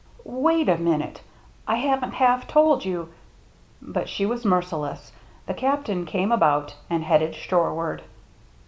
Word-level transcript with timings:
"Wait 0.23 0.67
a 0.67 0.79
minute— 0.79 1.21
I 1.67 1.75
haven't 1.75 2.15
half 2.15 2.47
told 2.47 2.83
you 2.83 3.09
—"But 3.83 4.09
she 4.09 4.25
was 4.25 4.43
merciless. 4.43 5.11
The 5.45 5.53
Captain 5.53 6.07
came 6.07 6.31
about 6.31 6.73
and 6.89 7.03
headed 7.03 7.35
shoreward. 7.35 8.01